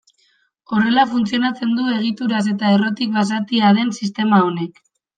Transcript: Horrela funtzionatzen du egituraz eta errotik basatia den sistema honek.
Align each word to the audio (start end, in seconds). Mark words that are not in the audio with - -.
Horrela 0.77 1.03
funtzionatzen 1.11 1.77
du 1.81 1.87
egituraz 1.97 2.41
eta 2.55 2.75
errotik 2.79 3.15
basatia 3.21 3.75
den 3.83 3.97
sistema 4.03 4.45
honek. 4.51 4.87